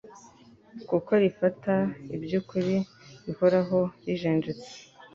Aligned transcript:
kuko 0.89 1.11
rifata 1.23 1.75
iby'ukuri 2.15 2.75
bihoraho 3.25 3.79
rijenjetse. 4.05 4.69